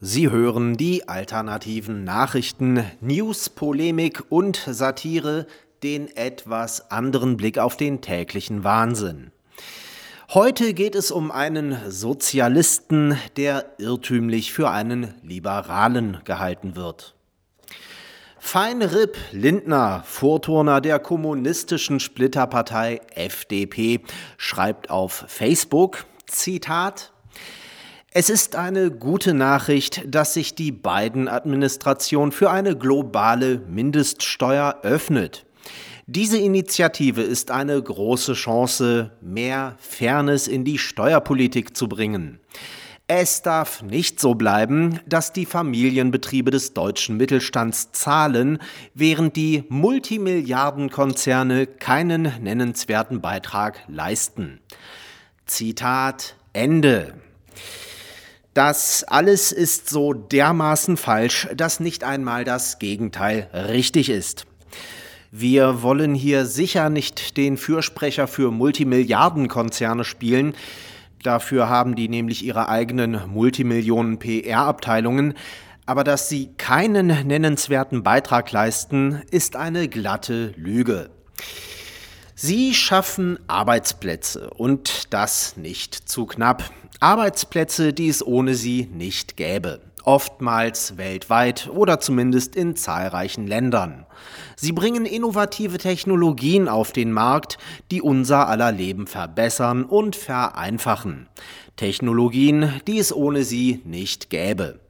[0.00, 5.48] Sie hören die alternativen Nachrichten, News, Polemik und Satire,
[5.82, 9.32] den etwas anderen Blick auf den täglichen Wahnsinn.
[10.28, 17.16] Heute geht es um einen Sozialisten, der irrtümlich für einen Liberalen gehalten wird.
[18.38, 24.00] Feinripp Lindner, Vorturner der kommunistischen Splitterpartei FDP,
[24.36, 27.12] schreibt auf Facebook, Zitat,
[28.18, 35.46] es ist eine gute Nachricht, dass sich die Biden-Administration für eine globale Mindeststeuer öffnet.
[36.08, 42.40] Diese Initiative ist eine große Chance, mehr Fairness in die Steuerpolitik zu bringen.
[43.06, 48.58] Es darf nicht so bleiben, dass die Familienbetriebe des deutschen Mittelstands zahlen,
[48.94, 54.58] während die Multimilliardenkonzerne keinen nennenswerten Beitrag leisten.
[55.46, 57.14] Zitat Ende.
[58.58, 64.46] Das alles ist so dermaßen falsch, dass nicht einmal das Gegenteil richtig ist.
[65.30, 70.54] Wir wollen hier sicher nicht den Fürsprecher für Multimilliardenkonzerne spielen.
[71.22, 75.34] Dafür haben die nämlich ihre eigenen Multimillionen PR-Abteilungen.
[75.86, 81.10] Aber dass sie keinen nennenswerten Beitrag leisten, ist eine glatte Lüge.
[82.34, 86.72] Sie schaffen Arbeitsplätze und das nicht zu knapp.
[87.00, 89.80] Arbeitsplätze, die es ohne sie nicht gäbe.
[90.04, 94.06] Oftmals weltweit oder zumindest in zahlreichen Ländern.
[94.56, 97.58] Sie bringen innovative Technologien auf den Markt,
[97.90, 101.28] die unser aller Leben verbessern und vereinfachen.
[101.76, 104.80] Technologien, die es ohne sie nicht gäbe.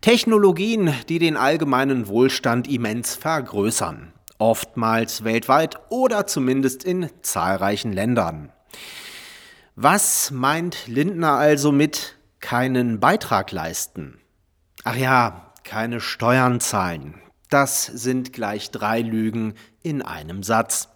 [0.00, 8.52] Technologien, die den allgemeinen Wohlstand immens vergrößern oftmals weltweit oder zumindest in zahlreichen Ländern.
[9.76, 14.20] Was meint Lindner also mit keinen Beitrag leisten?
[14.84, 17.20] Ach ja, keine Steuern zahlen.
[17.50, 20.90] Das sind gleich drei Lügen in einem Satz.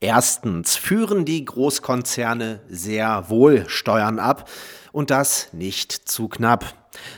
[0.00, 4.48] Erstens führen die Großkonzerne sehr wohl Steuern ab
[4.92, 6.74] und das nicht zu knapp.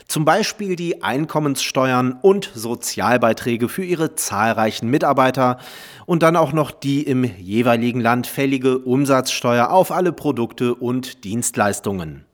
[0.08, 5.58] Zum Beispiel die Einkommenssteuern und Sozialbeiträge für ihre zahlreichen Mitarbeiter
[6.06, 12.24] und dann auch noch die im jeweiligen Land fällige Umsatzsteuer auf alle Produkte und Dienstleistungen.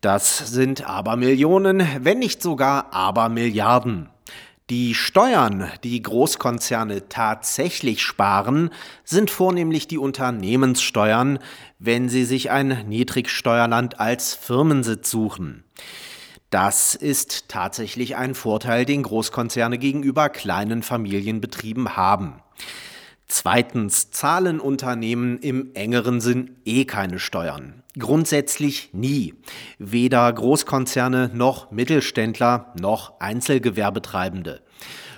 [0.00, 4.08] Das sind aber Millionen, wenn nicht sogar aber Milliarden.
[4.70, 8.70] Die Steuern, die Großkonzerne tatsächlich sparen,
[9.02, 11.40] sind vornehmlich die Unternehmenssteuern,
[11.80, 15.64] wenn sie sich ein Niedrigsteuerland als Firmensitz suchen.
[16.50, 22.40] Das ist tatsächlich ein Vorteil, den Großkonzerne gegenüber kleinen Familienbetrieben haben.
[23.30, 27.84] Zweitens zahlen Unternehmen im engeren Sinn eh keine Steuern.
[27.96, 29.34] Grundsätzlich nie.
[29.78, 34.62] Weder Großkonzerne noch Mittelständler noch Einzelgewerbetreibende.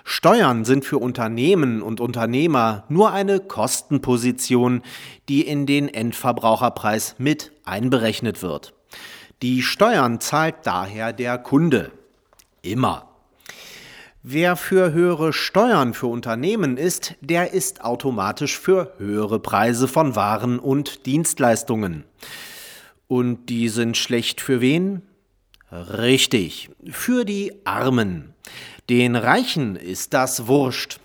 [0.04, 4.82] Steuern sind für Unternehmen und Unternehmer nur eine Kostenposition,
[5.30, 8.74] die in den Endverbraucherpreis mit einberechnet wird.
[9.40, 11.92] Die Steuern zahlt daher der Kunde.
[12.60, 13.11] Immer.
[14.24, 20.60] Wer für höhere Steuern für Unternehmen ist, der ist automatisch für höhere Preise von Waren
[20.60, 22.04] und Dienstleistungen.
[23.08, 25.02] Und die sind schlecht für wen?
[25.72, 28.32] Richtig, für die Armen.
[28.88, 31.00] Den Reichen ist das wurscht.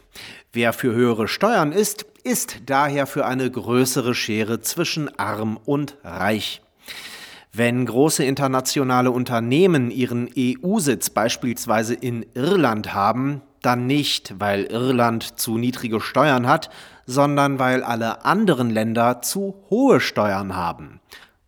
[0.54, 6.62] Wer für höhere Steuern ist, ist daher für eine größere Schere zwischen arm und reich.
[7.58, 15.58] Wenn große internationale Unternehmen ihren EU-Sitz beispielsweise in Irland haben, dann nicht, weil Irland zu
[15.58, 16.70] niedrige Steuern hat,
[17.08, 21.00] sondern weil alle anderen Länder zu hohe Steuern haben.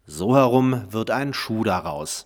[0.07, 2.25] So herum wird ein Schuh daraus.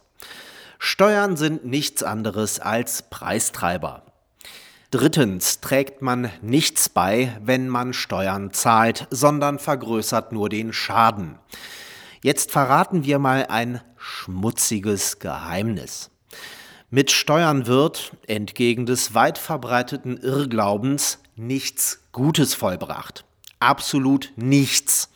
[0.79, 4.03] Steuern sind nichts anderes als Preistreiber.
[4.91, 11.37] Drittens trägt man nichts bei, wenn man Steuern zahlt, sondern vergrößert nur den Schaden.
[12.23, 16.09] Jetzt verraten wir mal ein schmutziges Geheimnis.
[16.89, 23.25] Mit Steuern wird, entgegen des weit verbreiteten Irrglaubens, nichts Gutes vollbracht.
[23.59, 25.09] Absolut nichts.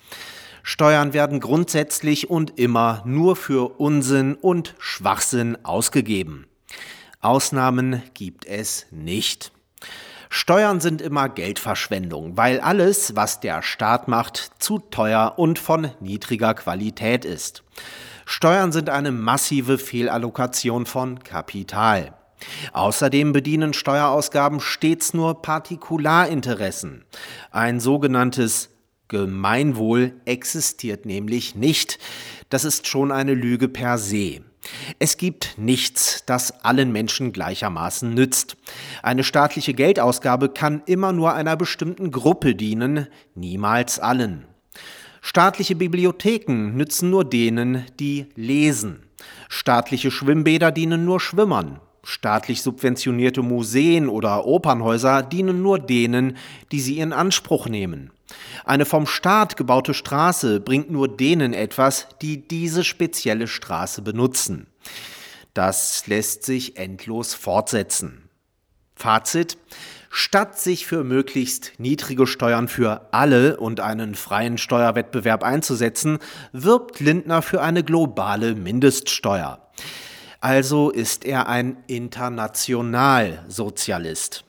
[0.63, 6.45] Steuern werden grundsätzlich und immer nur für Unsinn und Schwachsinn ausgegeben.
[7.21, 9.53] Ausnahmen gibt es nicht.
[10.29, 16.53] Steuern sind immer Geldverschwendung, weil alles, was der Staat macht, zu teuer und von niedriger
[16.53, 17.63] Qualität ist.
[18.25, 22.13] Steuern sind eine massive Fehlallokation von Kapital.
[22.73, 27.05] Außerdem bedienen Steuerausgaben stets nur Partikularinteressen.
[27.51, 28.69] Ein sogenanntes
[29.07, 31.99] Gemeinwohl existiert nämlich nicht.
[32.49, 34.41] Das ist schon eine Lüge per se.
[34.99, 38.57] Es gibt nichts, das allen Menschen gleichermaßen nützt.
[39.03, 44.45] Eine staatliche Geldausgabe kann immer nur einer bestimmten Gruppe dienen, niemals allen.
[45.21, 49.03] Staatliche Bibliotheken nützen nur denen, die lesen.
[49.49, 51.79] Staatliche Schwimmbäder dienen nur Schwimmern.
[52.09, 56.37] Staatlich subventionierte Museen oder Opernhäuser dienen nur denen,
[56.71, 58.11] die sie in Anspruch nehmen.
[58.63, 64.67] Eine vom Staat gebaute Straße bringt nur denen etwas, die diese spezielle Straße benutzen.
[65.53, 68.29] Das lässt sich endlos fortsetzen.
[68.95, 69.57] Fazit
[70.09, 76.19] Statt sich für möglichst niedrige Steuern für alle und einen freien Steuerwettbewerb einzusetzen,
[76.53, 79.66] wirbt Lindner für eine globale Mindeststeuer.
[80.39, 84.43] Also ist er ein Internationalsozialist.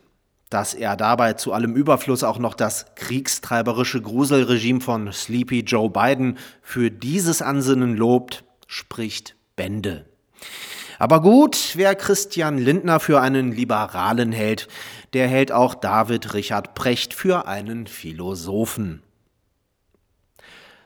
[0.51, 6.39] Dass er dabei zu allem Überfluss auch noch das kriegstreiberische Gruselregime von Sleepy Joe Biden
[6.63, 10.07] für dieses Ansinnen lobt, spricht Bände.
[10.99, 14.69] Aber gut, wer Christian Lindner für einen Liberalen hält,
[15.13, 19.03] der hält auch David Richard Precht für einen Philosophen.